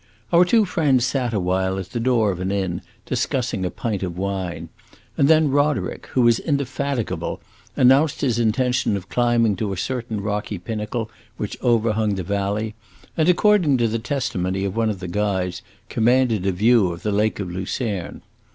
[0.33, 4.01] Our two friends sat a while at the door of an inn, discussing a pint
[4.01, 4.69] of wine,
[5.15, 7.39] and then Roderick, who was indefatigable,
[7.77, 12.73] announced his intention of climbing to a certain rocky pinnacle which overhung the valley,
[13.15, 17.11] and, according to the testimony of one of the guides, commanded a view of the
[17.11, 18.23] Lake of Lucerne.